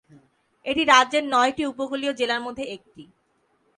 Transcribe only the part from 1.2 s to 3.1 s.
নয়টি উপকূলীয় জেলার মধ্যে একটি।